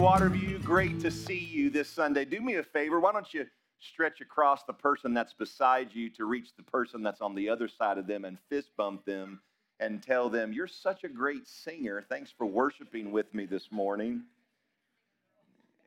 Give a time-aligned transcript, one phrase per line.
[0.00, 2.24] Waterview, great to see you this Sunday.
[2.24, 2.98] Do me a favor.
[2.98, 3.44] Why don't you
[3.80, 7.68] stretch across the person that's beside you to reach the person that's on the other
[7.68, 9.42] side of them and fist bump them
[9.78, 12.02] and tell them, You're such a great singer.
[12.08, 14.22] Thanks for worshiping with me this morning.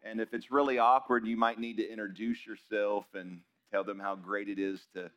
[0.04, 3.40] And if it's really awkward, you might need to introduce yourself and
[3.72, 5.10] tell them how great it is to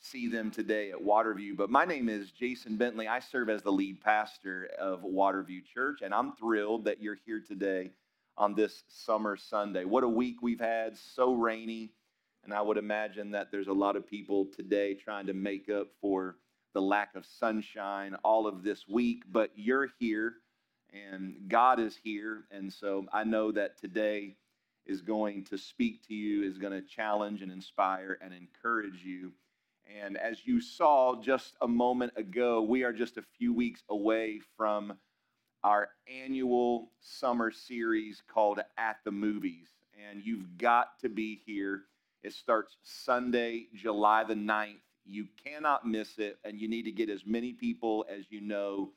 [0.00, 1.56] see them today at Waterview.
[1.56, 3.06] But my name is Jason Bentley.
[3.06, 7.38] I serve as the lead pastor of Waterview Church, and I'm thrilled that you're here
[7.38, 7.92] today
[8.36, 9.84] on this summer Sunday.
[9.84, 11.92] What a week we've had, so rainy.
[12.44, 15.88] And I would imagine that there's a lot of people today trying to make up
[16.00, 16.36] for
[16.74, 20.34] the lack of sunshine all of this week, but you're here
[20.92, 22.44] and God is here.
[22.50, 24.36] And so I know that today
[24.86, 29.32] is going to speak to you, is going to challenge and inspire and encourage you.
[30.00, 34.40] And as you saw just a moment ago, we are just a few weeks away
[34.56, 34.94] from
[35.64, 39.68] our annual summer series called At the Movies.
[40.10, 41.82] And you've got to be here.
[42.22, 44.80] It starts Sunday, July the 9th.
[45.04, 48.90] You cannot miss it, and you need to get as many people as you know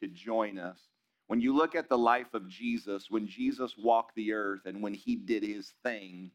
[0.00, 0.78] to join us.
[1.26, 4.94] When you look at the life of Jesus, when Jesus walked the earth and when
[4.94, 6.30] he did his thing,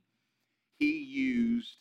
[0.80, 1.78] he used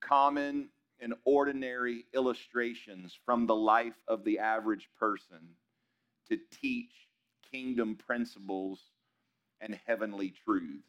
[0.00, 0.68] common
[1.00, 5.40] and ordinary illustrations from the life of the average person
[6.28, 6.92] to teach
[7.50, 8.80] kingdom principles
[9.60, 10.88] and heavenly truths.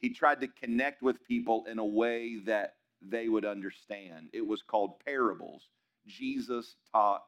[0.00, 4.28] He tried to connect with people in a way that they would understand.
[4.32, 5.68] It was called parables.
[6.06, 7.24] Jesus taught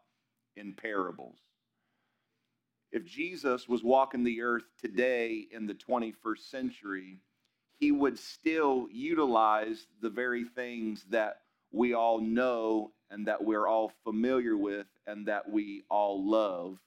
[0.57, 1.39] in parables.
[2.93, 7.19] If Jesus was walking the earth today in the 21st century,
[7.79, 11.43] he would still utilize the very things that
[11.73, 16.79] we all know and that we're all familiar with and that we all love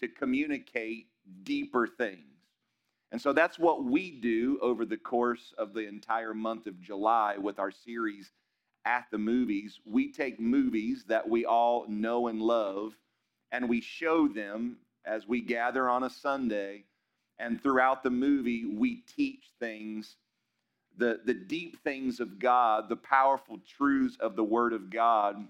[0.00, 1.08] to communicate
[1.42, 2.24] deeper things.
[3.12, 7.36] And so that's what we do over the course of the entire month of July
[7.38, 8.30] with our series
[8.84, 9.80] at the movies.
[9.84, 12.96] We take movies that we all know and love
[13.52, 16.84] and we show them as we gather on a Sunday.
[17.38, 20.16] And throughout the movie, we teach things,
[20.96, 25.48] the, the deep things of God, the powerful truths of the Word of God,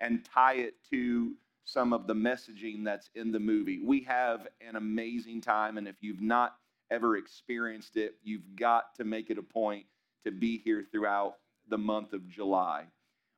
[0.00, 1.32] and tie it to
[1.64, 3.80] some of the messaging that's in the movie.
[3.82, 6.56] We have an amazing time, and if you've not
[6.90, 9.86] ever experienced it, you've got to make it a point
[10.24, 11.36] to be here throughout
[11.68, 12.84] the month of July.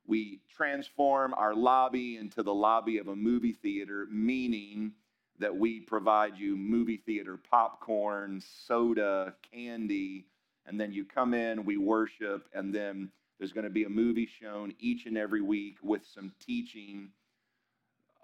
[0.05, 4.93] We transform our lobby into the lobby of a movie theater, meaning
[5.39, 10.25] that we provide you movie theater popcorn, soda, candy,
[10.65, 14.27] and then you come in, we worship, and then there's going to be a movie
[14.41, 17.09] shown each and every week with some teaching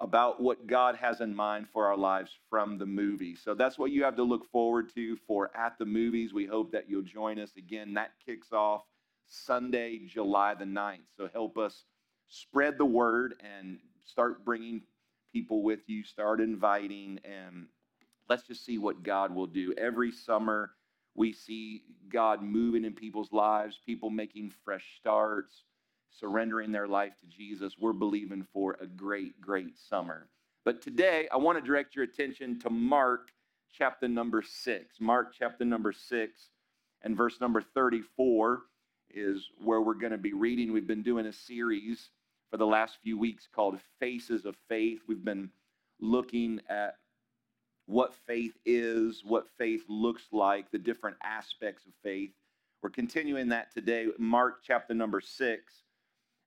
[0.04, 3.36] about what God has in mind for our lives from the movie.
[3.36, 6.34] So that's what you have to look forward to for At the Movies.
[6.34, 7.94] We hope that you'll join us again.
[7.94, 8.84] That kicks off
[9.28, 11.08] Sunday, July the 9th.
[11.16, 11.86] So help us
[12.28, 14.82] spread the word and start bringing
[15.32, 17.68] people with you, start inviting, and
[18.28, 19.74] let's just see what God will do.
[19.78, 20.72] Every summer,
[21.16, 25.64] we see God moving in people's lives, people making fresh starts
[26.20, 30.28] surrendering their life to Jesus, we're believing for a great, great summer.
[30.66, 33.30] But today, I want to direct your attention to Mark
[33.72, 35.02] chapter number six.
[35.02, 36.50] Mark chapter number six
[37.02, 38.62] and verse number 34
[39.10, 40.72] is where we're going to be reading.
[40.72, 42.10] We've been doing a series
[42.50, 45.02] for the last few weeks called Faces of Faith.
[45.08, 45.50] We've been
[46.00, 46.96] looking at
[47.86, 52.32] what faith is, what faith looks like, the different aspects of faith.
[52.82, 55.84] We're continuing that today, Mark chapter number six.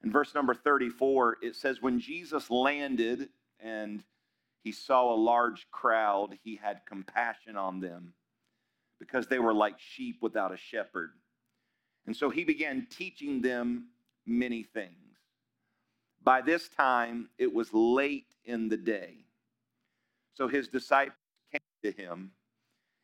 [0.02, 3.28] In verse number 34, it says, When Jesus landed
[3.60, 4.02] and
[4.62, 8.14] he saw a large crowd, he had compassion on them
[8.98, 11.12] because they were like sheep without a shepherd.
[12.06, 13.88] And so he began teaching them
[14.26, 14.92] many things.
[16.22, 19.18] By this time, it was late in the day.
[20.34, 21.16] So his disciples
[21.52, 22.32] came to him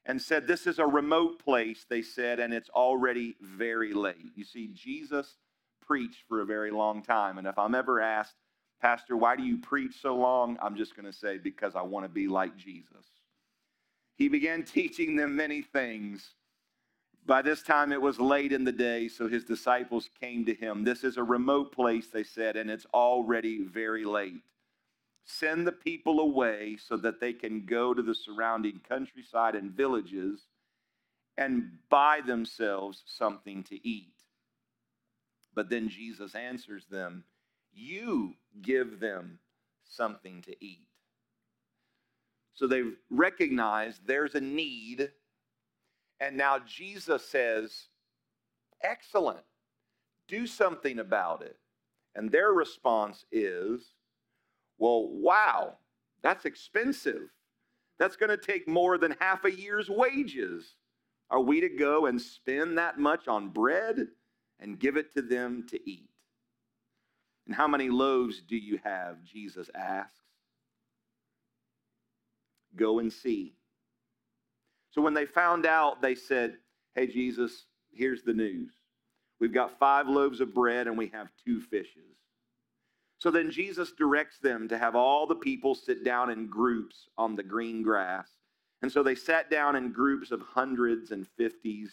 [0.05, 4.33] and said, This is a remote place, they said, and it's already very late.
[4.35, 5.37] You see, Jesus
[5.83, 7.39] preached for a very long time.
[7.39, 8.35] And if I'm ever asked,
[8.81, 10.59] Pastor, why do you preach so long?
[10.63, 13.07] I'm just going to say, because I want to be like Jesus.
[14.17, 16.35] He began teaching them many things.
[17.25, 20.83] By this time, it was late in the day, so his disciples came to him.
[20.83, 24.43] This is a remote place, they said, and it's already very late.
[25.25, 30.49] Send the people away so that they can go to the surrounding countryside and villages
[31.39, 34.15] and buy themselves something to eat.
[35.55, 37.25] But then Jesus answers them,
[37.73, 39.39] You give them
[39.85, 40.87] something to eat.
[42.55, 45.11] So they've recognized there's a need.
[46.21, 47.89] And now Jesus says,
[48.83, 49.45] Excellent,
[50.29, 51.57] do something about it.
[52.15, 53.95] And their response is,
[54.79, 55.77] Well, wow,
[56.23, 57.31] that's expensive.
[57.99, 60.77] That's going to take more than half a year's wages.
[61.31, 64.09] Are we to go and spend that much on bread
[64.63, 66.09] and give it to them to eat?
[67.47, 69.23] And how many loaves do you have?
[69.25, 70.15] Jesus asks.
[72.77, 73.55] Go and see.
[74.91, 76.57] So when they found out, they said,
[76.95, 78.73] Hey, Jesus, here's the news.
[79.41, 82.17] We've got five loaves of bread and we have two fishes.
[83.19, 87.37] So then Jesus directs them to have all the people sit down in groups on
[87.37, 88.29] the green grass.
[88.83, 91.93] And so they sat down in groups of hundreds and fifties.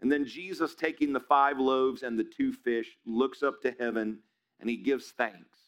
[0.00, 4.18] And then Jesus, taking the five loaves and the two fish, looks up to heaven
[4.58, 5.58] and he gives thanks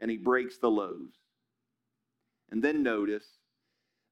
[0.00, 1.18] and he breaks the loaves.
[2.50, 3.26] And then notice,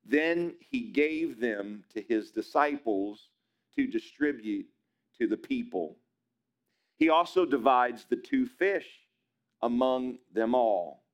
[0.04, 3.30] then he gave them to his disciples
[3.76, 4.66] to distribute
[5.18, 5.96] to the people.
[6.96, 8.86] He also divides the two fish
[9.62, 11.04] among them all.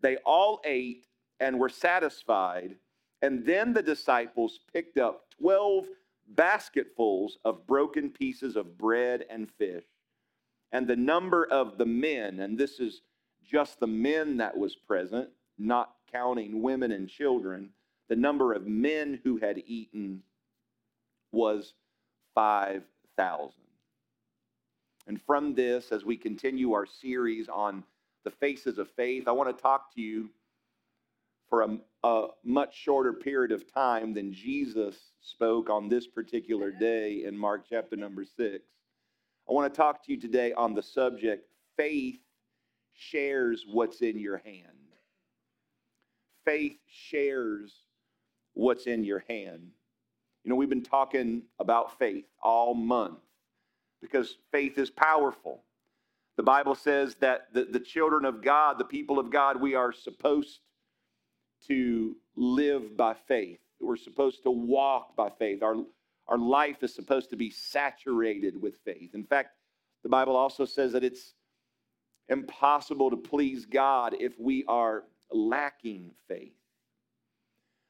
[0.00, 1.06] They all ate
[1.40, 2.76] and were satisfied.
[3.22, 5.86] And then the disciples picked up 12
[6.28, 9.84] basketfuls of broken pieces of bread and fish.
[10.72, 13.02] And the number of the men, and this is
[13.44, 15.28] just the men that was present,
[15.58, 17.70] not counting women and children,
[18.08, 20.22] the number of men who had eaten
[21.32, 21.74] was
[22.34, 23.52] 5,000.
[25.06, 27.84] And from this, as we continue our series on
[28.24, 30.30] the faces of faith, I want to talk to you
[31.48, 36.80] for a, a, much shorter period of time than Jesus spoke on this particular mm-hmm.
[36.80, 38.64] day in Mark chapter number six.
[39.48, 42.20] I want to talk to you today on the subject faith
[42.92, 44.62] shares what's in your hand.
[46.44, 47.74] Faith shares
[48.54, 49.70] what's in your hand.
[50.44, 53.18] You know, we've been talking about faith all month
[54.00, 55.62] because faith is powerful.
[56.36, 59.92] The Bible says that the, the children of God, the people of God, we are
[59.92, 60.60] supposed
[61.68, 63.60] to live by faith.
[63.80, 65.62] We're supposed to walk by faith.
[65.62, 65.76] Our,
[66.28, 69.14] our life is supposed to be saturated with faith.
[69.14, 69.56] In fact,
[70.02, 71.34] the Bible also says that it's
[72.28, 76.54] impossible to please God if we are lacking faith.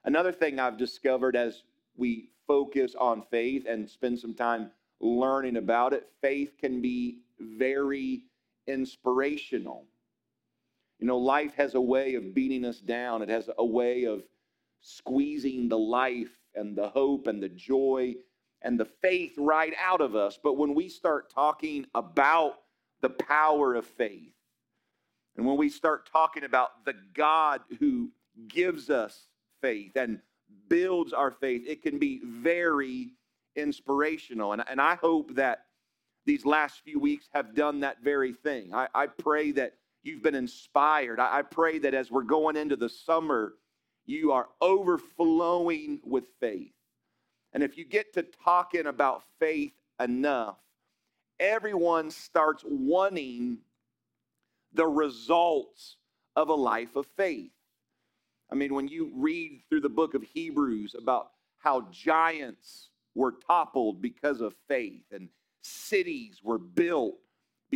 [0.05, 1.62] Another thing I've discovered as
[1.97, 8.25] we focus on faith and spend some time learning about it, faith can be very
[8.67, 9.85] inspirational.
[10.99, 14.23] You know, life has a way of beating us down, it has a way of
[14.81, 18.14] squeezing the life and the hope and the joy
[18.62, 20.38] and the faith right out of us.
[20.43, 22.61] But when we start talking about
[23.00, 24.32] the power of faith,
[25.37, 28.11] and when we start talking about the God who
[28.49, 29.26] gives us
[29.61, 30.20] faith and
[30.69, 33.11] builds our faith, it can be very
[33.56, 34.52] inspirational.
[34.52, 35.67] And, and I hope that
[36.25, 38.73] these last few weeks have done that very thing.
[38.73, 39.75] I, I pray that
[40.05, 41.19] you've been inspired.
[41.19, 43.55] I, pray that as we're going into the summer,
[44.06, 46.73] you are overflowing with faith.
[47.52, 50.59] And if you get to talking about faith enough,
[51.40, 53.59] everyone starts wanting
[54.75, 55.97] the results
[56.37, 57.52] of a life of faith.
[58.50, 64.02] I mean, when you read through the book of Hebrews about how giants were toppled
[64.02, 65.28] because of faith, and
[65.62, 67.14] cities were built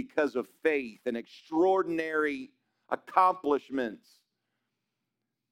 [0.05, 2.51] because of faith, and extraordinary
[2.91, 4.21] accomplishments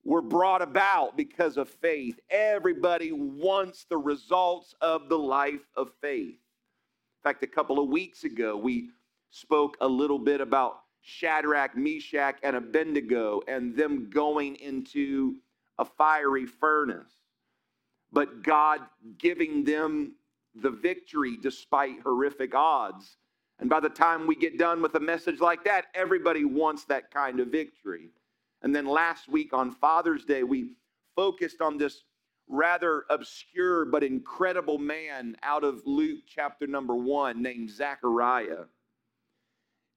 [0.05, 2.19] were brought about because of faith.
[2.29, 6.35] Everybody wants the results of the life of faith.
[6.35, 8.89] In fact, a couple of weeks ago, we
[9.31, 15.35] spoke a little bit about Shadrach, Meshach, and Abednego and them going into
[15.79, 17.13] a fiery furnace
[18.11, 18.81] but God
[19.17, 20.15] giving them
[20.55, 23.17] the victory despite horrific odds.
[23.59, 27.11] And by the time we get done with a message like that, everybody wants that
[27.11, 28.09] kind of victory.
[28.61, 30.73] And then last week on Father's Day, we
[31.15, 32.03] focused on this
[32.47, 38.65] rather obscure but incredible man out of Luke chapter number one named Zechariah.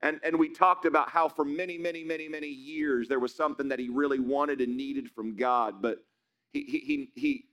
[0.02, 3.68] And, and we talked about how for many, many, many, many years there was something
[3.68, 5.98] that he really wanted and needed from God, but
[6.52, 7.44] he, he, he,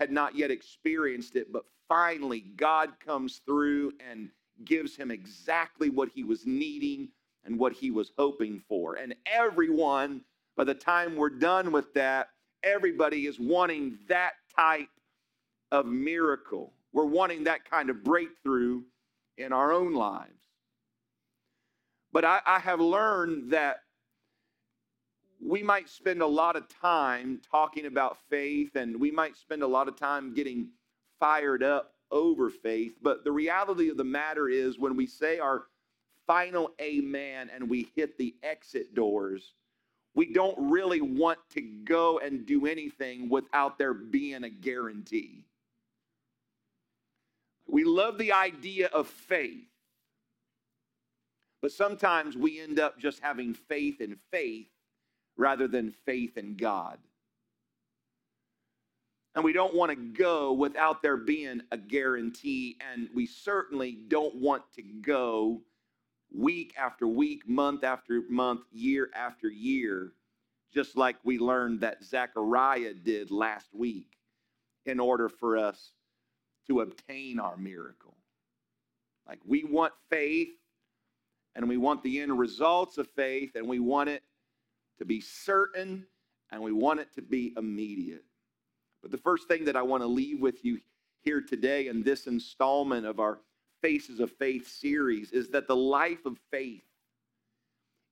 [0.00, 4.30] had not yet experienced it, but finally God comes through and
[4.64, 7.08] gives him exactly what he was needing
[7.44, 8.94] and what he was hoping for.
[8.96, 10.22] And everyone,
[10.56, 12.28] by the time we're done with that,
[12.62, 14.88] everybody is wanting that type
[15.72, 16.72] of miracle.
[16.92, 18.82] We're wanting that kind of breakthrough
[19.38, 20.32] in our own lives.
[22.12, 23.78] But I, I have learned that
[25.42, 29.66] we might spend a lot of time talking about faith and we might spend a
[29.66, 30.68] lot of time getting
[31.18, 32.92] fired up over faith.
[33.02, 35.64] But the reality of the matter is, when we say our
[36.26, 39.54] final amen and we hit the exit doors,
[40.14, 45.44] we don't really want to go and do anything without there being a guarantee.
[47.66, 49.68] We love the idea of faith,
[51.62, 54.66] but sometimes we end up just having faith in faith
[55.36, 56.98] rather than faith in God.
[59.34, 60.16] And we don't want to mm.
[60.16, 62.76] go without there being a guarantee.
[62.92, 65.60] And we certainly don't want to go
[66.34, 70.12] week after week, month after month, year after year,
[70.72, 74.16] just like we learned that Zechariah did last week
[74.86, 75.92] in order for us
[76.66, 78.16] to obtain our miracle.
[79.26, 80.50] Like we want faith
[81.54, 84.22] and we want the end results of faith and we want it
[84.98, 86.06] to be certain
[86.50, 88.24] and we want it to be immediate.
[89.02, 90.80] But the first thing that I want to leave with you
[91.22, 93.38] here today in this installment of our
[93.82, 96.84] Faces of Faith series is that the life of faith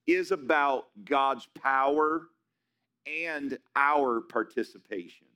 [0.07, 2.29] is about God's power
[3.07, 5.27] and our participation.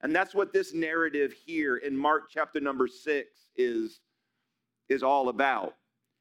[0.00, 4.00] And that's what this narrative here in Mark chapter number six is,
[4.88, 5.74] is all about.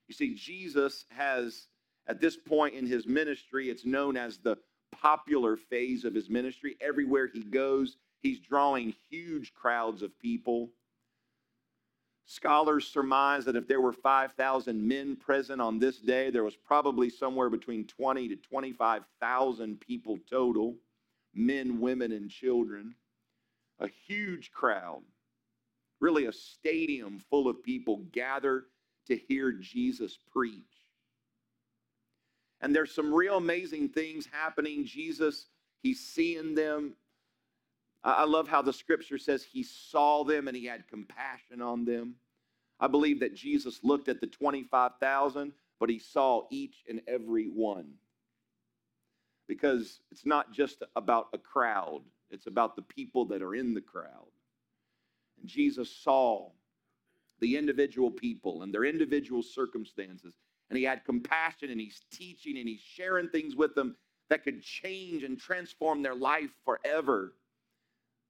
[0.08, 1.68] You see, Jesus has,
[2.08, 4.58] at this point in his ministry, it's known as the
[4.94, 6.78] popular phase of his ministry.
[6.82, 10.70] Everywhere he goes, he's drawing huge crowds of people.
[12.26, 17.10] Scholars surmise that if there were 5,000 men present on this day, there was probably
[17.10, 20.76] somewhere between 20 to 25,000 people total
[21.34, 22.96] men, women, and children.
[23.80, 25.02] A huge crowd,
[26.00, 28.66] really a stadium full of people gather
[29.08, 30.73] to hear Jesus preach.
[32.64, 34.86] And there's some real amazing things happening.
[34.86, 35.48] Jesus,
[35.82, 36.94] he's seeing them.
[38.06, 42.16] I love how the scripture says he saw them and he had compassion on them.
[42.80, 47.96] I believe that Jesus looked at the 25,000, but he saw each and every one.
[49.48, 53.82] Because it's not just about a crowd, it's about the people that are in the
[53.82, 54.32] crowd.
[55.40, 56.50] And Jesus saw
[57.42, 60.36] the individual people and their individual circumstances
[60.70, 63.96] and he had compassion and he's teaching and he's sharing things with them
[64.30, 67.34] that could change and transform their life forever.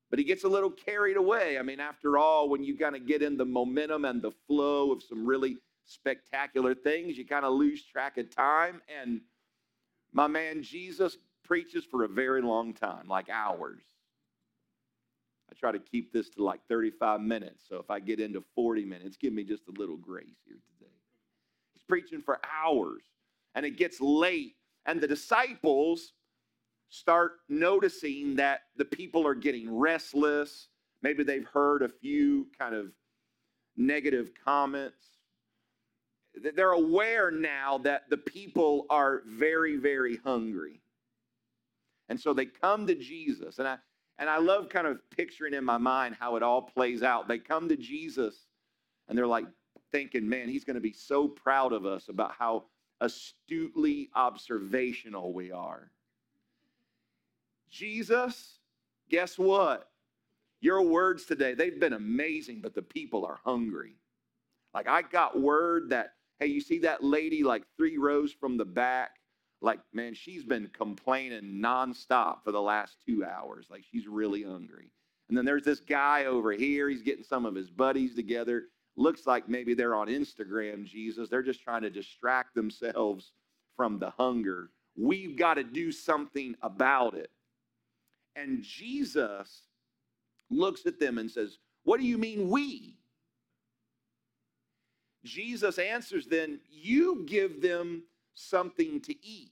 [0.10, 1.58] But he gets a little carried away.
[1.58, 4.92] I mean, after all, when you kind of get in the momentum and the flow
[4.92, 8.82] of some really spectacular things, you kind of lose track of time.
[9.02, 9.22] And
[10.12, 13.82] my man Jesus preaches for a very long time, like hours.
[15.52, 17.63] I try to keep this to like 35 minutes.
[17.68, 20.94] So if I get into 40 minutes, give me just a little grace here today
[21.88, 23.04] preaching for hours
[23.56, 26.13] and it gets late and the disciples
[26.90, 30.68] start noticing that the people are getting restless.
[31.02, 32.92] Maybe they've heard a few kind of
[33.75, 35.08] negative comments.
[36.56, 40.82] They're aware now that the people are very very hungry.
[42.10, 43.78] And so they come to jesus and i
[44.20, 47.28] and i love kind of picturing in my mind how it all plays out.
[47.28, 48.36] They come to jesus
[49.08, 49.46] and they're like
[49.94, 52.66] thinking, man, he's going to be so proud of us about how
[53.00, 55.92] astutely observational we are.
[57.70, 58.60] Jesus,
[59.10, 59.90] guess what?
[60.60, 63.96] Your words today, they've been amazing, but the people are hungry.
[64.74, 68.66] Like, I got word that, hey, you see that lady like three rows from the
[68.66, 69.18] back?
[69.62, 73.68] Like, man, she's been complaining nonstop for the last two hours.
[73.70, 74.90] Like, she's really hungry.
[75.30, 76.90] And then there's this guy over here.
[76.90, 81.30] He's getting some of his buddies together looks like maybe they're on Instagram, Jesus.
[81.30, 83.32] They're just trying to distract themselves
[83.76, 84.70] from the hunger.
[84.96, 87.32] We've got to do something about it.
[88.36, 89.64] And Jesus
[90.50, 92.98] looks at them and says, What do you mean, we?
[95.24, 99.52] Jesus answers then, You give them something to eat.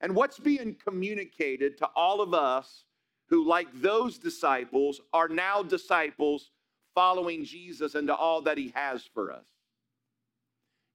[0.00, 2.84] And what's being communicated to all of us
[3.28, 6.50] who, like those disciples, are now disciples
[6.94, 9.46] following Jesus and to all that he has for us.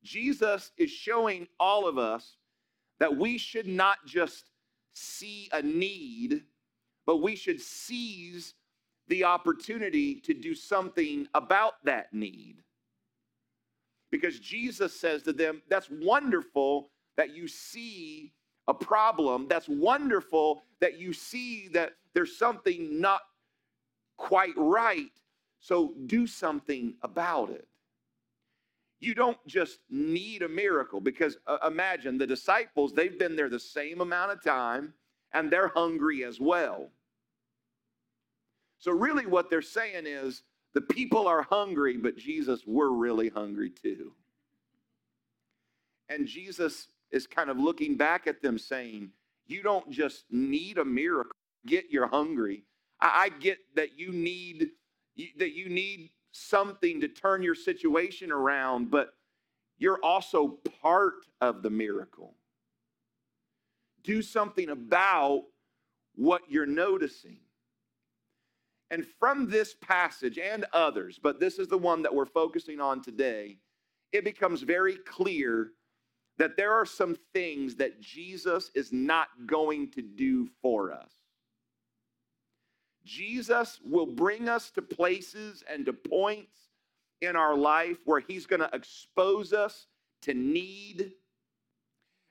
[0.04, 2.38] Jesus is showing all of us
[3.00, 4.52] that we should not just
[4.94, 6.44] see a need,
[7.06, 8.54] but we should seize
[9.08, 12.58] the opportunity to do something about that need.
[14.12, 18.34] Because Jesus says to them, That's wonderful that you see
[18.68, 19.48] a problem.
[19.48, 23.22] That's wonderful that you see that there's something not
[24.18, 25.12] quite right.
[25.66, 27.68] So do something about it.
[29.02, 33.60] you don't just need a miracle because uh, imagine the disciples, they've been there the
[33.60, 34.94] same amount of time
[35.34, 36.90] and they're hungry as well.
[38.80, 40.44] So, really, what they're saying is
[40.74, 44.14] the people are hungry, but Jesus, we're really hungry too.
[46.10, 49.12] And Jesus is kind of looking back at them saying,
[49.48, 52.66] You don't just need a miracle, get you're hungry.
[53.02, 54.72] I, I get that you need
[55.38, 59.14] that you need something to turn your situation around, but
[59.78, 62.36] you're also part of the miracle.
[64.04, 65.44] Do something about
[66.16, 67.38] what you're noticing.
[68.92, 73.02] And from this passage and others, but this is the one that we're focusing on
[73.02, 73.58] today,
[74.12, 75.72] it becomes very clear
[76.38, 81.15] that there are some things that Jesus is not going to do for us.
[83.06, 86.58] Jesus will bring us to places and to points
[87.22, 89.88] in our life where He's going to expose us
[90.24, 91.12] to need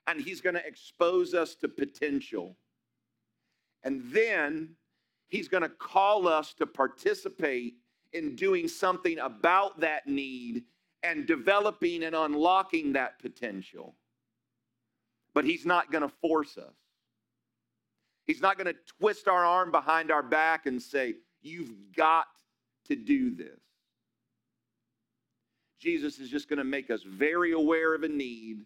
[0.07, 2.57] and He's going to expose us to potential.
[3.85, 4.71] And then
[5.28, 7.75] He's going to call us to participate
[8.12, 10.64] in doing something about that need
[11.02, 13.95] and developing and unlocking that potential.
[15.35, 16.75] But He's not going to force us.
[18.26, 22.26] He's not going to twist our arm behind our back and say, You've got
[22.87, 23.61] to do this.
[25.78, 28.64] Jesus is just going to make us very aware of a need.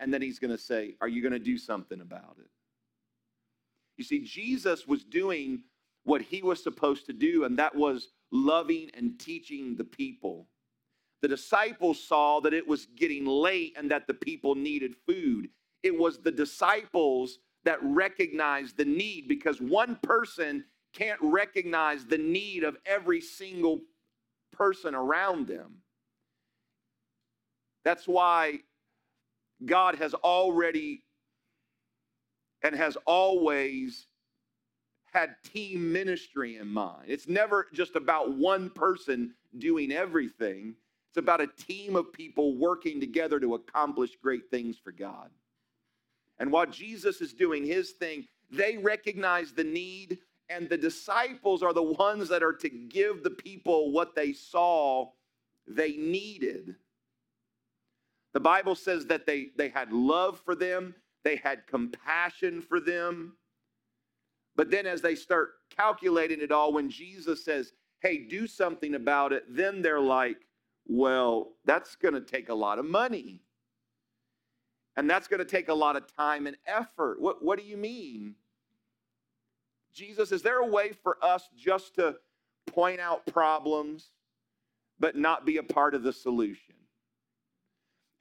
[0.00, 2.48] And then he's going to say, Are you going to do something about it?
[3.98, 5.62] You see, Jesus was doing
[6.04, 10.46] what he was supposed to do, and that was loving and teaching the people.
[11.22, 15.48] The disciples saw that it was getting late and that the people needed food.
[15.82, 22.62] It was the disciples that recognize the need because one person can't recognize the need
[22.62, 23.80] of every single
[24.52, 25.78] person around them.
[27.84, 28.60] That's why
[29.64, 31.02] God has already
[32.62, 34.06] and has always
[35.12, 37.04] had team ministry in mind.
[37.08, 40.74] It's never just about one person doing everything,
[41.10, 45.30] it's about a team of people working together to accomplish great things for God.
[46.38, 50.18] And while Jesus is doing his thing, they recognize the need,
[50.48, 55.10] and the disciples are the ones that are to give the people what they saw
[55.66, 56.76] they needed.
[58.32, 60.94] The Bible says that they, they had love for them,
[61.24, 63.36] they had compassion for them.
[64.54, 69.32] But then, as they start calculating it all, when Jesus says, Hey, do something about
[69.32, 70.36] it, then they're like,
[70.86, 73.42] Well, that's going to take a lot of money.
[74.96, 77.20] And that's going to take a lot of time and effort.
[77.20, 78.34] What, what do you mean?
[79.92, 82.16] Jesus, is there a way for us just to
[82.66, 84.10] point out problems
[84.98, 86.74] but not be a part of the solution?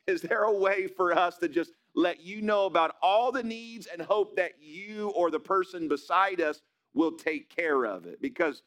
[0.07, 3.87] Is there a way for us to just let you know about all the needs
[3.87, 6.61] and hope that you or the person beside us
[6.93, 8.21] will take care of it?
[8.21, 8.61] Because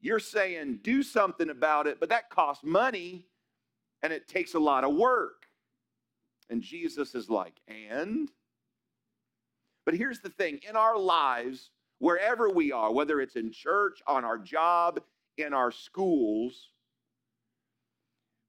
[0.00, 3.26] you're saying do something about it, but that costs money
[4.02, 5.43] and it takes a lot of work.
[6.50, 8.30] And Jesus is like, and?
[9.84, 14.24] But here's the thing in our lives, wherever we are, whether it's in church, on
[14.24, 15.00] our job,
[15.36, 16.70] in our schools,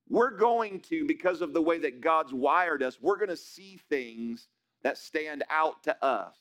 [0.07, 3.79] we're going to, because of the way that God's wired us, we're going to see
[3.89, 4.49] things
[4.83, 6.35] that stand out to us.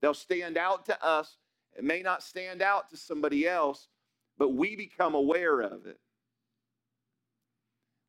[0.00, 1.36] They'll stand out to us.
[1.76, 3.88] It may not stand out to somebody else,
[4.36, 6.00] but we become aware of it.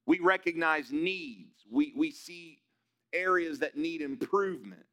[0.07, 1.65] We recognize needs.
[1.69, 2.61] We, we see
[3.13, 4.85] areas that need improvement.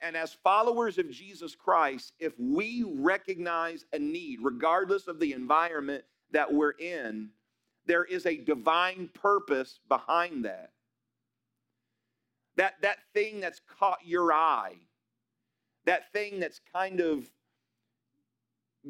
[0.00, 6.04] And as followers of Jesus Christ, if we recognize a need, regardless of the environment
[6.32, 7.28] that we're in,
[7.86, 10.70] there is a divine purpose behind that.
[12.56, 14.76] That, that thing that's caught your eye,
[15.84, 17.30] that thing that's kind of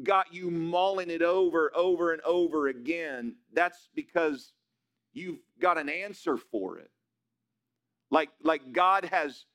[0.03, 4.53] got you mulling it over, over and over again, that's because
[5.13, 6.89] you've got an answer for it.
[8.11, 9.45] Like, like God has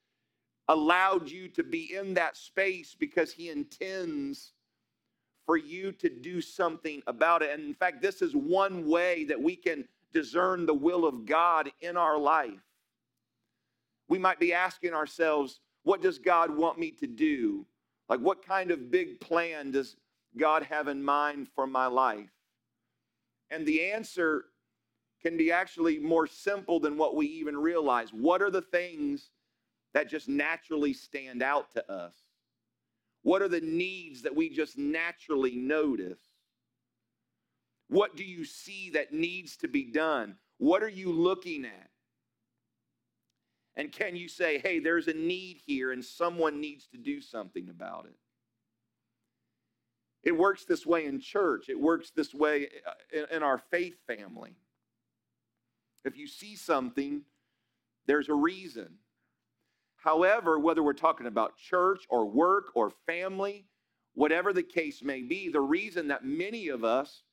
[0.69, 4.53] allowed you to be in that space because He intends
[5.45, 7.51] for you to do something about it.
[7.51, 11.71] And in fact, this is one way that we can discern the will of God
[11.81, 12.65] in our life.
[14.09, 17.65] We might be asking ourselves, what does God want me to do?
[18.09, 19.97] Like, what kind of big plan does
[20.37, 22.31] God have in mind for my life?
[23.51, 24.47] And the answer
[25.27, 28.11] can be actually more simple than what we even realize.
[28.13, 29.31] What are the things
[29.93, 32.15] that just naturally stand out to us?
[33.23, 36.21] What are the needs that we just naturally notice?
[37.89, 40.37] What do you see that needs to be done?
[40.59, 41.91] What are you looking at?
[43.75, 47.69] And can you say, hey, there's a need here and someone needs to do something
[47.69, 48.17] about it?
[50.23, 54.55] It works this way in church, it works this way uh, in, our faith family.
[56.07, 57.23] If you see something,
[58.07, 58.89] there's a reason.
[59.97, 63.67] However, whether we're talking about church or work or family,
[64.15, 67.25] whatever the case may be, the reason that many of us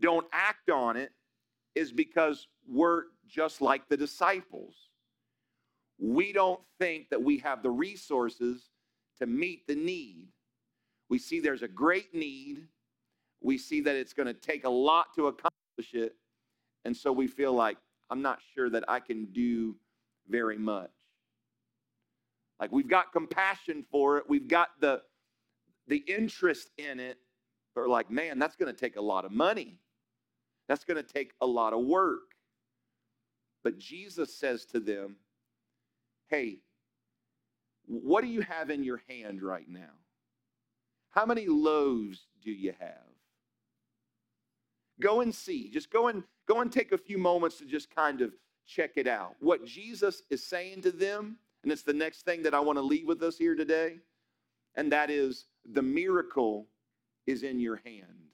[0.00, 1.12] don't act on it
[1.74, 4.74] is because we're just like the disciples.
[5.98, 8.70] We don't think that we have the resources
[9.18, 10.28] to meet the need.
[11.10, 12.66] We see there's a great need.
[13.42, 16.14] We see that it's going to take a lot to accomplish it.
[16.88, 17.76] And so we feel like,
[18.08, 19.76] I'm not sure that I can do
[20.26, 20.88] very much.
[22.58, 25.02] Like we've got compassion for it, we've got the,
[25.86, 27.18] the interest in it,
[27.74, 29.76] but we're like, man, that's going to take a lot of money.
[30.66, 32.30] That's going to take a lot of work.
[33.62, 35.16] But Jesus says to them,
[36.28, 36.60] hey,
[37.84, 39.92] what do you have in your hand right now?
[41.10, 43.12] How many loaves do you have?
[44.98, 45.68] Go and see.
[45.68, 48.32] Just go and go and take a few moments to just kind of
[48.66, 49.36] check it out.
[49.40, 52.82] What Jesus is saying to them, and it's the next thing that I want to
[52.82, 53.96] leave with us here today,
[54.74, 56.66] and that is the miracle
[57.26, 58.28] is in your hand.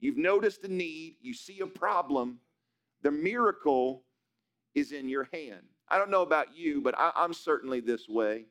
[0.00, 2.38] You've noticed a need, you see a problem,
[3.02, 4.02] the miracle
[4.74, 5.62] is in your hand.
[5.88, 8.46] I don't know about you, but I, am certainly this way.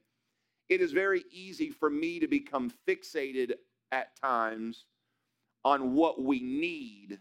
[0.67, 3.53] It is very easy for me to become fixated
[3.91, 4.85] at times
[5.63, 7.19] on what we need,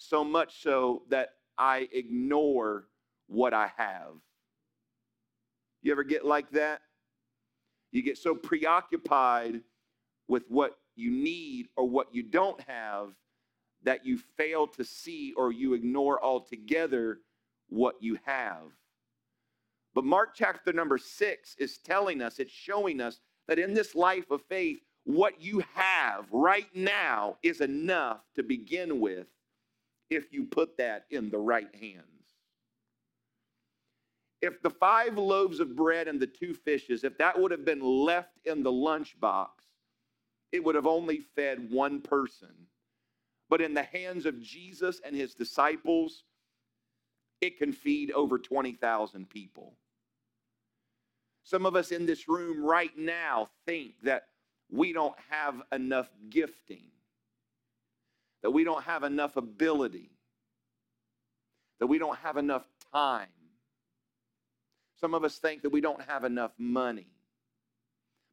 [0.00, 2.86] so much so that I ignore
[3.26, 4.14] what I have.
[5.82, 6.80] You ever get like that?
[7.92, 9.60] You get so preoccupied
[10.26, 13.08] with what you need or what you don't have
[13.82, 17.20] that you fail to see or you ignore altogether
[17.68, 18.62] what you have.
[19.94, 24.30] But Mark chapter number six is telling us, it's showing us that in this life
[24.30, 29.26] of faith, what you have right now is enough to begin with
[30.10, 32.04] if you put that in the right hands.
[34.42, 37.82] If the five loaves of bread and the two fishes, if that would have been
[37.82, 39.48] left in the lunchbox,
[40.52, 42.54] it would have only fed one person.
[43.48, 46.24] But in the hands of Jesus and his disciples,
[47.40, 49.74] it can feed over 20,000 people.
[51.44, 54.28] Some of us in this room right now think that
[54.70, 56.84] we don't have enough gifting,
[58.42, 60.10] that we don't have enough ability,
[61.78, 63.28] that we don't have enough time.
[65.00, 67.06] Some of us think that we don't have enough money.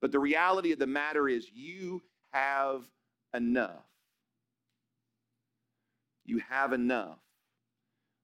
[0.02, 2.84] But the reality of the matter is, you have
[3.34, 3.86] enough.
[6.26, 7.20] You have enough.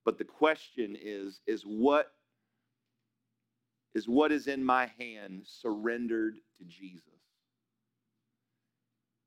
[0.05, 2.11] But the question is, is what
[3.95, 7.22] is what is in my hand surrendered to Jesus?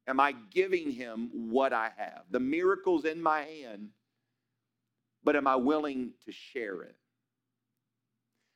[0.06, 2.22] Am I giving him what I have?
[2.30, 3.88] The miracle's in my hand,
[5.24, 6.96] but am I willing to share it?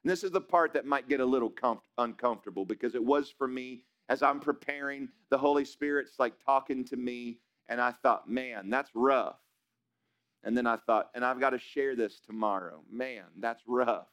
[0.04, 3.30] And this is the part that might get a little com- uncomfortable because it was
[3.36, 5.08] for me as I'm preparing.
[5.30, 9.36] The Holy Spirit's like talking to me, and I thought, man, that's rough.
[10.42, 12.80] And then I thought, and I've got to share this tomorrow.
[12.90, 14.06] Man, that's rough.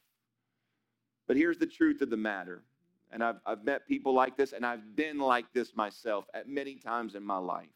[1.28, 2.64] But here's the truth of the matter.
[3.12, 6.76] And I've, I've met people like this, and I've been like this myself at many
[6.76, 7.68] times in my life.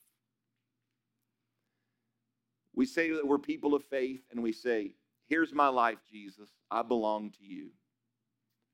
[2.75, 4.93] We say that we're people of faith, and we say,
[5.27, 6.49] Here's my life, Jesus.
[6.69, 7.69] I belong to you.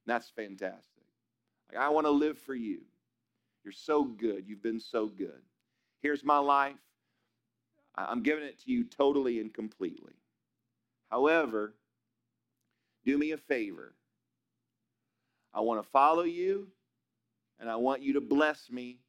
[0.08, 1.04] That's fantastic.
[1.72, 2.80] Like, I want to live for you.
[3.64, 4.46] You're so good.
[4.48, 5.42] You've been so good.
[6.02, 6.78] Here's my life.
[7.96, 10.14] I'm giving it to you totally and completely.
[11.12, 11.76] However,
[13.06, 13.94] do me a favor.
[15.58, 16.68] I want to follow you,
[17.60, 19.00] and I want you to bless me,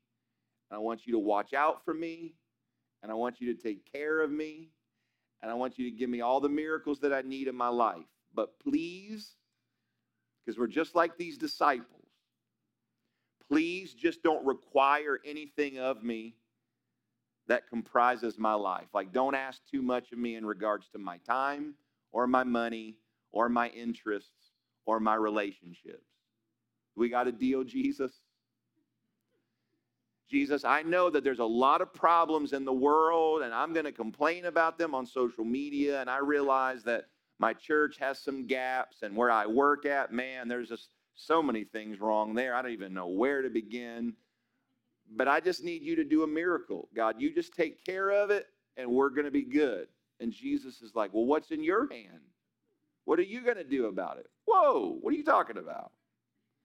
[0.71, 2.37] and I want you to watch out for me,
[3.03, 4.71] and I want you to take care of me,
[5.43, 7.69] and I want you to give me all the miracles that I need in my
[7.69, 8.07] life.
[8.33, 9.35] But please,
[10.41, 12.09] because we're just like these disciples,
[13.51, 16.35] please just don't require anything of me
[17.47, 18.87] that comprises my life.
[18.95, 21.75] Like, don't ask too much of me in regards to my time
[22.11, 22.97] or my money
[23.33, 24.53] or my interests
[24.87, 26.07] or my relationships.
[26.99, 28.13] We got a deal, Jesus?
[30.29, 33.87] Jesus, I know that there's a lot of problems in the world, and I'm going
[33.87, 36.01] to complain about them on social media.
[36.01, 37.07] And I realize that
[37.39, 41.65] my church has some gaps, and where I work at, man, there's just so many
[41.65, 42.55] things wrong there.
[42.55, 44.15] I don't even know where to begin.
[45.11, 46.89] But I just need you to do a miracle.
[46.95, 49.89] God, you just take care of it, and we're going to be good.
[50.21, 52.21] And Jesus is like, Well, what's in your hand?
[53.07, 54.27] What are you going to do about it?
[54.45, 55.93] Whoa, what are you talking about?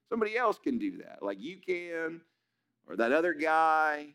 [0.10, 2.22] Somebody else can do that, like you can,
[2.88, 4.08] or that other guy.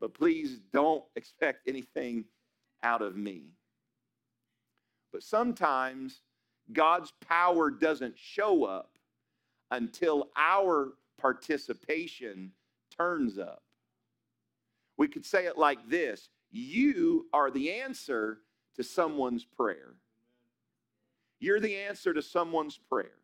[0.00, 2.24] But please don't expect anything
[2.82, 3.42] out of me.
[5.12, 6.22] But sometimes
[6.72, 8.98] God's power doesn't show up
[9.70, 12.52] until our participation
[12.96, 13.62] turns up.
[14.96, 18.38] We could say it like this You are the answer
[18.76, 19.94] to someone's prayer.
[21.40, 23.21] You're the answer to someone's prayer.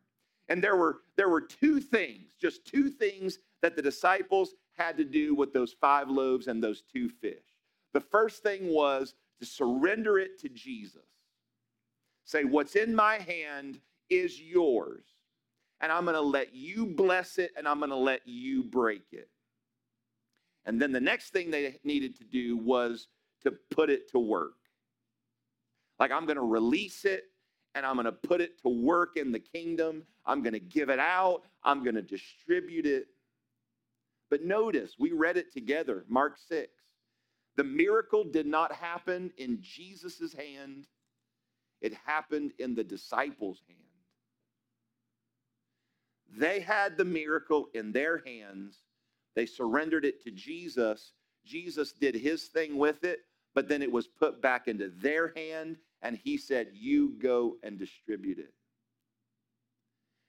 [0.49, 5.03] And there were, there were two things, just two things that the disciples had to
[5.03, 7.45] do with those five loaves and those two fish.
[7.93, 11.05] The first thing was to surrender it to Jesus.
[12.25, 15.05] Say, What's in my hand is yours.
[15.81, 19.03] And I'm going to let you bless it and I'm going to let you break
[19.11, 19.29] it.
[20.65, 23.07] And then the next thing they needed to do was
[23.43, 24.55] to put it to work.
[25.99, 27.25] Like, I'm going to release it
[27.75, 30.03] and I'm going to put it to work in the kingdom.
[30.25, 31.43] I'm going to give it out.
[31.63, 33.07] I'm going to distribute it.
[34.29, 36.71] But notice, we read it together, Mark 6.
[37.55, 40.87] The miracle did not happen in Jesus' hand,
[41.81, 43.79] it happened in the disciples' hand.
[46.37, 48.77] They had the miracle in their hands.
[49.35, 51.13] They surrendered it to Jesus.
[51.45, 53.21] Jesus did his thing with it,
[53.55, 57.77] but then it was put back into their hand, and he said, You go and
[57.77, 58.53] distribute it.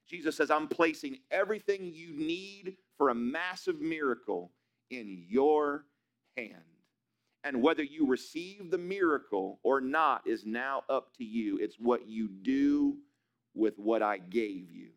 [0.09, 4.51] Jesus says, I'm placing everything you need for a massive miracle
[4.91, 5.85] in your
[6.37, 6.55] hand.
[7.45, 11.59] And whether you receive the miracle or not is now up to you.
[11.59, 12.97] It's what you do
[13.55, 14.89] with what I gave you.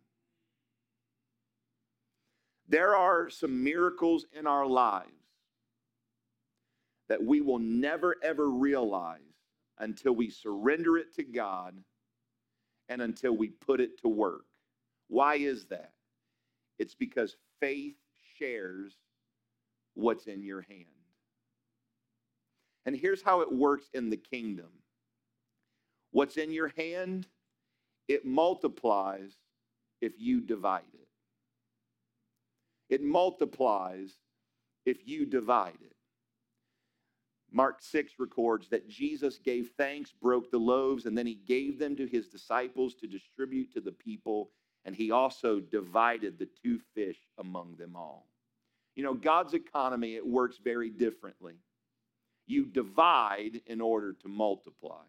[2.68, 5.12] There are some miracles in our lives
[7.08, 9.20] that we will never ever realize
[9.84, 11.76] until we surrender it to God
[12.88, 14.46] and until we put it to work.
[15.10, 15.91] Why is that?
[16.80, 17.96] It's because faith
[18.38, 18.96] shares
[19.93, 20.86] what's in your hand.
[22.86, 24.69] And here's how it works in the kingdom
[26.12, 27.28] what's in your hand,
[28.08, 29.34] it multiplies
[30.02, 31.08] if you divide it.
[32.89, 34.12] It multiplies
[34.86, 35.96] if you divide it.
[37.56, 41.96] Mark 6 records that Jesus gave thanks, broke the loaves, and then he gave them
[41.96, 44.50] to his disciples to distribute to the people,
[44.86, 48.28] and he also divided the two fish among them all.
[48.96, 51.54] You know, God's economy, it works very differently.
[52.48, 55.04] You divide in order to multiply.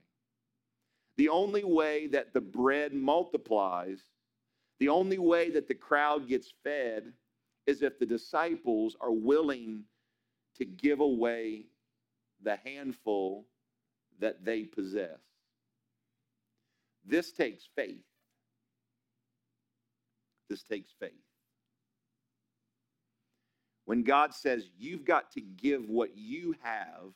[1.17, 4.01] The only way that the bread multiplies,
[4.81, 7.15] the only way that the crowd gets fed,
[7.67, 9.85] is if the disciples are willing
[10.59, 11.65] to give away
[12.45, 13.47] the handful
[14.21, 15.19] that they possess.
[17.05, 18.05] This takes faith.
[20.49, 21.13] This takes faith.
[23.87, 27.13] When God says you've got to give what you have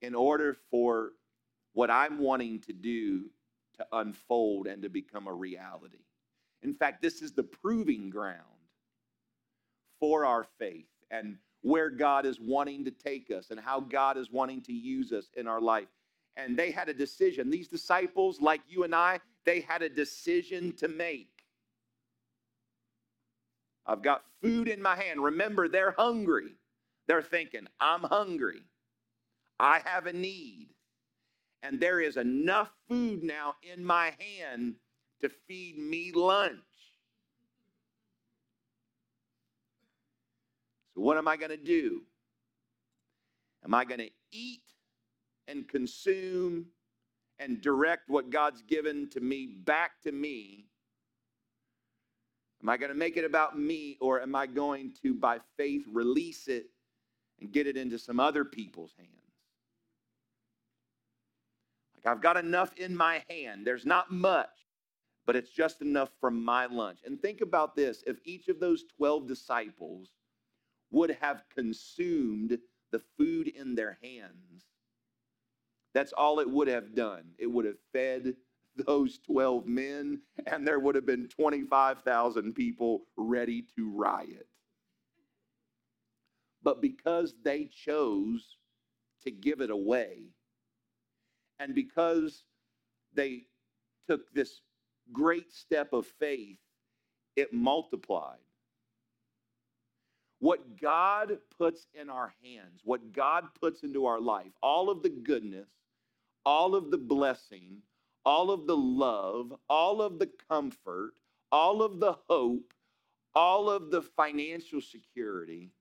[0.00, 1.10] in order for
[1.72, 3.24] what I'm wanting to do
[3.76, 6.04] to unfold and to become a reality.
[6.62, 8.42] In fact, this is the proving ground
[10.00, 14.30] for our faith and where God is wanting to take us and how God is
[14.30, 15.88] wanting to use us in our life.
[16.36, 17.50] And they had a decision.
[17.50, 21.30] These disciples, like you and I, they had a decision to make.
[23.86, 25.22] I've got food in my hand.
[25.24, 26.54] Remember, they're hungry.
[27.08, 28.62] They're thinking, I'm hungry.
[29.58, 30.68] I have a need.
[31.62, 34.76] And there is enough food now in my hand
[35.20, 36.60] to feed me lunch.
[40.98, 42.02] What am I going to do?
[43.64, 44.62] Am I going to eat
[45.46, 46.66] and consume
[47.38, 50.66] and direct what God's given to me back to me?
[52.62, 55.84] Am I going to make it about me or am I going to, by faith,
[55.92, 56.66] release it
[57.40, 59.12] and get it into some other people's hands?
[61.94, 63.64] Like, I've got enough in my hand.
[63.64, 64.50] There's not much,
[65.26, 66.98] but it's just enough for my lunch.
[67.06, 70.10] And think about this if each of those 12 disciples
[70.90, 72.58] would have consumed
[72.90, 74.64] the food in their hands.
[75.94, 77.24] That's all it would have done.
[77.38, 78.34] It would have fed
[78.76, 84.46] those 12 men, and there would have been 25,000 people ready to riot.
[86.62, 88.56] But because they chose
[89.24, 90.30] to give it away,
[91.58, 92.44] and because
[93.14, 93.46] they
[94.08, 94.60] took this
[95.12, 96.58] great step of faith,
[97.36, 98.38] it multiplied.
[100.40, 105.10] What God puts in our hands, what God puts into our life, all of the
[105.10, 105.68] goodness,
[106.46, 107.82] all of the blessing,
[108.24, 111.14] all of the love, all of the comfort,
[111.50, 112.72] all of the hope,
[113.34, 115.72] all of the financial security,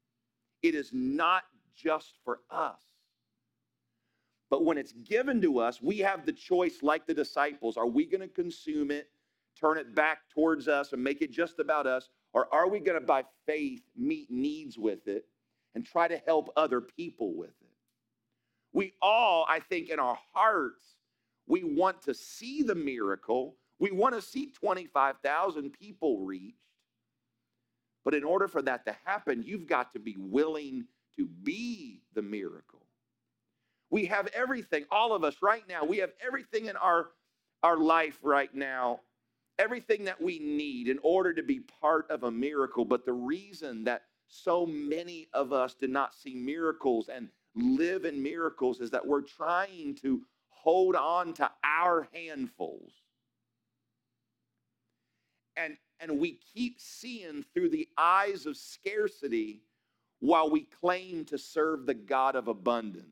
[0.63, 1.43] it is not
[1.76, 2.82] just for us.
[4.50, 7.78] But when it's given to us, we have the choice, like the disciples.
[7.78, 9.10] Are we going to consume it,
[9.60, 12.10] turn it back towards us, and make it just about us?
[12.34, 15.26] Or are we going to, by faith, meet needs with it
[15.76, 17.68] and try to help other people with it?
[18.74, 20.84] We all, I think, in our hearts,
[21.48, 23.56] we want to see the miracle.
[23.80, 26.58] We want to see 25,000 people reached.
[28.04, 30.86] But in order for that to happen, you've got to be willing
[31.18, 32.86] to be the miracle.
[33.90, 37.08] We have everything, all of us right now, we have everything in our,
[37.63, 39.00] our life right now,
[39.60, 42.86] everything that we need in order to be part of a miracle.
[42.86, 48.22] But the reason that so many of us do not see miracles and live in
[48.22, 52.91] miracles is that we're trying to hold on to our handfuls.
[55.56, 59.62] And, and we keep seeing through the eyes of scarcity
[60.20, 63.06] while we claim to serve the God of abundance.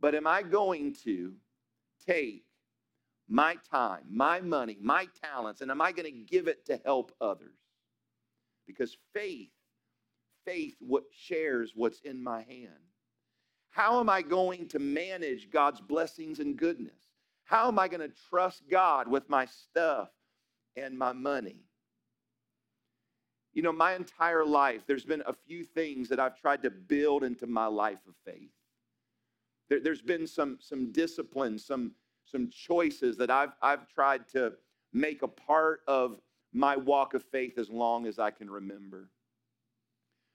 [0.00, 1.32] But am I going to
[2.06, 2.44] take
[3.32, 7.12] my time, my money, my talents, and am I going to give it to help
[7.20, 7.56] others?
[8.66, 9.50] Because faith,
[10.44, 12.68] faith what shares what's in my hand.
[13.70, 17.08] How am I going to manage God's blessings and goodness?
[17.44, 20.10] How am I going to trust God with my stuff
[20.76, 21.64] and my money?
[23.54, 27.24] You know, my entire life, there's been a few things that I've tried to build
[27.24, 28.50] into my life of faith.
[29.70, 31.92] There, has been some, some discipline, some,
[32.24, 34.52] some choices that I've, I've tried to
[34.92, 36.20] make a part of
[36.52, 39.08] my walk of faith as long as I can remember.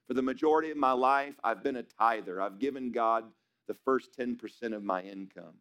[0.07, 2.41] For the majority of my life, I've been a tither.
[2.41, 3.25] I've given God
[3.67, 5.55] the first 10% of my income.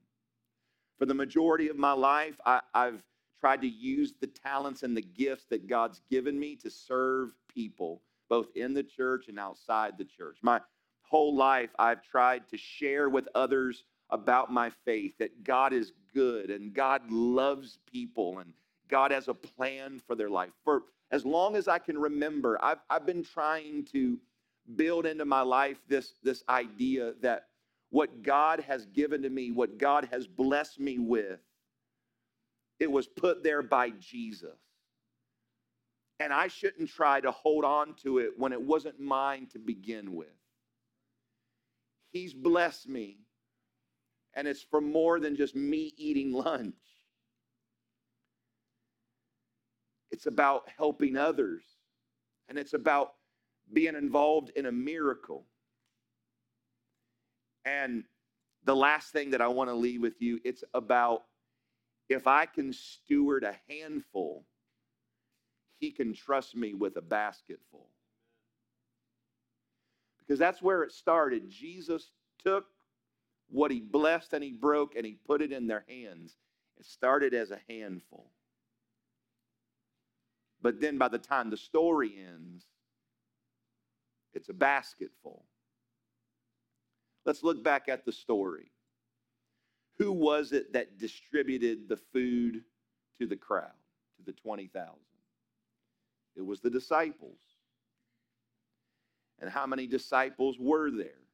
[0.98, 3.02] For the majority of my life, I, have
[3.38, 8.02] tried to use the talents and the gifts that God's given me to serve people,
[8.30, 10.38] both in the church and outside the church.
[10.42, 10.60] My
[11.02, 16.50] whole life, I've tried to share with others about my faith that God is good
[16.50, 18.52] and God loves people and
[18.88, 20.50] God has a plan for their life.
[20.64, 24.18] For as long as I can remember, I've, I've been trying to
[24.76, 27.48] build into my life this, this idea that
[27.90, 31.40] what God has given to me, what God has blessed me with,
[32.78, 34.58] it was put there by Jesus.
[36.18, 40.14] And I shouldn't try to hold on to it when it wasn't mine to begin
[40.14, 40.28] with.
[42.10, 43.18] He's blessed me,
[44.36, 46.74] and it's for more than just me eating lunch.
[50.12, 51.64] It's about helping others,
[52.48, 53.14] and it's about
[53.72, 55.46] being involved in a miracle.
[57.64, 58.04] And
[58.64, 61.22] the last thing that I want to leave with you, it's about
[62.08, 64.44] if I can steward a handful,
[65.78, 67.88] he can trust me with a basketful.
[70.20, 71.48] Because that's where it started.
[71.50, 72.10] Jesus
[72.42, 72.66] took
[73.48, 76.36] what he blessed and he broke and he put it in their hands.
[76.78, 78.30] It started as a handful.
[80.60, 82.64] But then by the time the story ends,
[84.34, 85.44] it's a basketful.
[87.24, 88.70] Let's look back at the story.
[89.98, 92.62] Who was it that distributed the food
[93.18, 93.72] to the crowd,
[94.16, 94.92] to the 20,000?
[96.36, 97.38] It was the disciples.
[99.40, 101.25] And how many disciples were there?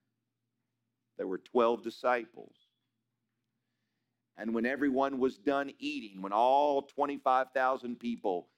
[1.17, 2.55] There were 12 disciples.
[4.37, 8.49] And when everyone was done eating, when all 25,000 people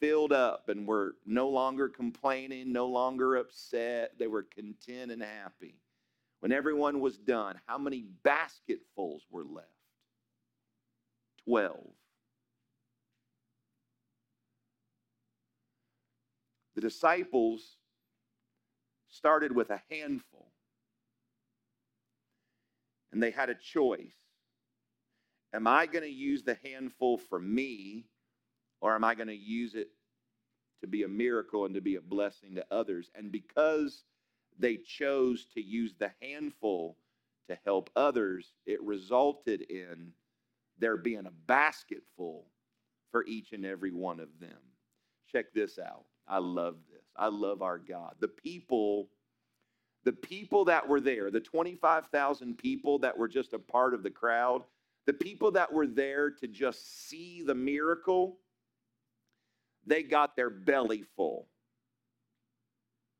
[0.00, 5.76] filled up and were no longer complaining, no longer upset, they were content and happy.
[6.40, 9.68] When everyone was done, how many basketfuls were left?
[11.44, 11.78] 12.
[16.74, 17.76] The disciples
[19.08, 20.51] started with a handful,
[23.12, 24.16] and they had a choice.
[25.54, 28.06] Am I going to use the handful for me,
[28.80, 29.88] or am I going to use it
[30.80, 33.10] to be a miracle and to be a blessing to others?
[33.14, 34.04] And because
[34.58, 36.96] they chose to use the handful
[37.48, 40.12] to help others, it resulted in
[40.78, 42.46] there being a basketful
[43.10, 44.58] for each and every one of them.
[45.30, 46.04] Check this out.
[46.26, 47.04] I love this.
[47.16, 48.14] I love our God.
[48.20, 49.08] The people
[50.04, 54.10] the people that were there, the 25,000 people that were just a part of the
[54.10, 54.62] crowd,
[55.06, 58.38] the people that were there to just see the miracle,
[59.86, 61.46] they got their belly full.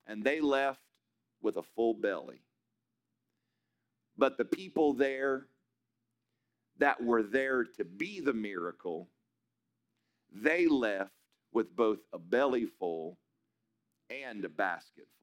[0.06, 0.80] And they left
[1.40, 2.42] with a full belly.
[4.16, 5.46] But the people there
[6.78, 9.08] that were there to be the miracle,
[10.32, 11.12] they left
[11.52, 13.18] with both a belly full
[14.10, 15.21] and a basket full.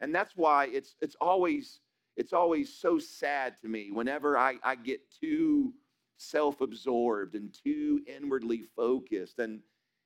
[0.00, 1.80] And that's why it's it's always
[2.16, 5.72] it's always so sad to me whenever I, I get too
[6.16, 9.60] self-absorbed and too inwardly focused and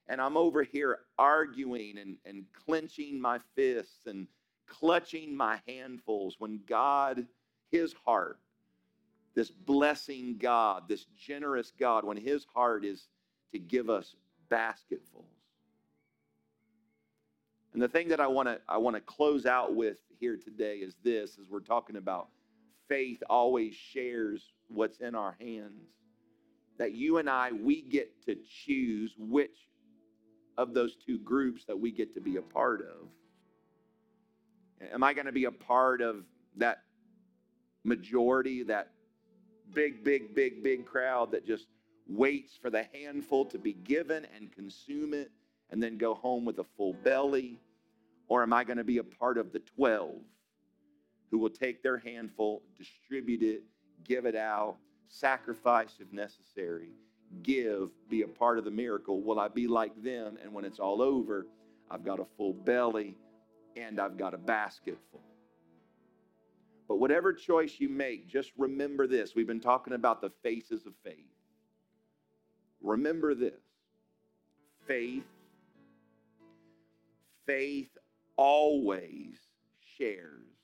[0.07, 4.27] and I'm over here arguing and, and clenching my fists and
[4.67, 7.27] clutching my handfuls when God,
[7.71, 8.39] his heart,
[9.35, 13.09] this blessing God, this generous God, when his heart is
[13.53, 14.15] to give us
[14.49, 15.34] basketfuls.
[17.75, 20.77] And the thing that I want to I want to close out with here today
[20.77, 22.29] is this as we're talking about
[22.89, 25.91] faith always shares what's in our hands.
[26.79, 29.69] That you and I we get to choose which
[30.57, 33.09] of those two groups that we get to be a part of.
[34.93, 36.25] Am I going to be a part of
[36.57, 36.83] that
[37.83, 38.91] majority, that
[39.73, 41.67] big, big, big, big crowd that just
[42.07, 45.33] waits for the handful to be given and consume it
[45.71, 47.59] and then go home with a full belly?
[48.29, 50.13] Or am I going to be a part of the 12
[51.31, 53.63] who will take their handful, distribute it,
[54.05, 54.77] give it out,
[55.09, 56.91] sacrifice if necessary,
[57.43, 59.23] give, be a part of the miracle?
[59.23, 60.39] Will I be like them?
[60.43, 61.47] And when it's all over,
[61.91, 63.17] I've got a full belly
[63.77, 65.21] and I've got a basket full.
[66.89, 69.35] But whatever choice you make, just remember this.
[69.35, 71.27] We've been talking about the faces of faith.
[72.83, 73.55] Remember this
[74.87, 75.25] faith,
[77.47, 77.97] faith
[78.37, 79.39] always
[79.97, 80.57] shares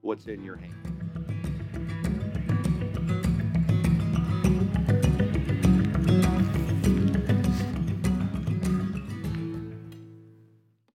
[0.00, 0.93] what's in your hand.